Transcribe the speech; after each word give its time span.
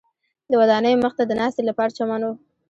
د 0.49 0.53
ودانیو 0.61 1.01
مخ 1.03 1.13
ته 1.19 1.23
د 1.27 1.31
ناستې 1.39 1.61
لپاره 1.69 1.95
چمن 1.97 2.21
و. 2.25 2.31